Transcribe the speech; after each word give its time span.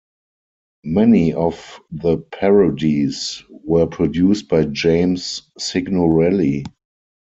Many 0.83 1.35
of 1.35 1.79
the 1.91 2.17
parodies 2.17 3.43
were 3.51 3.85
produced 3.85 4.47
by 4.49 4.65
James 4.65 5.43
Signorelli. 5.59 6.63